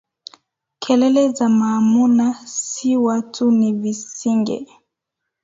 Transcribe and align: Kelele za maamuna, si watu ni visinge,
Kelele 0.79 1.29
za 1.29 1.49
maamuna, 1.49 2.33
si 2.59 2.97
watu 2.97 3.51
ni 3.51 3.73
visinge, 3.73 4.67